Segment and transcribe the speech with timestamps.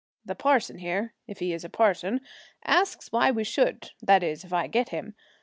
[0.25, 2.21] The parson here if he is a parson
[2.65, 5.13] asks why we should; that is, if I get him.